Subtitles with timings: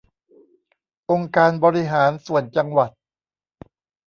[1.11, 2.89] องค์การบริหารส่วนจังหวัด